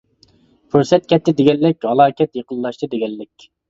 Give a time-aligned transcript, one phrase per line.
[0.75, 3.53] پۇرسەت كەتتى دېگەنلىك ھالاكەت يېقىنلاشتى دېگەنلىك.